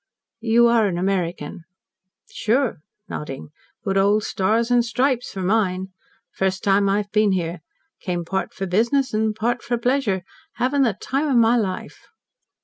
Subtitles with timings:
[0.39, 1.63] "You are an American?"
[2.31, 3.49] "Sure," nodding.
[3.83, 5.89] "Good old Stars and Stripes for mine.
[6.33, 7.61] First time I've been here.
[8.01, 10.23] Came part for business and part for pleasure.
[10.53, 11.99] Having the time of my life."